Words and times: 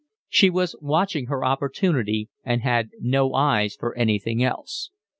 She 0.29 0.49
was 0.49 0.75
watching 0.81 1.27
her 1.27 1.45
opportunity 1.45 2.27
and 2.43 2.63
had 2.63 2.89
no 2.99 3.35
eyes 3.35 3.75
for 3.75 3.95
anything 3.95 4.43
else. 4.43 4.89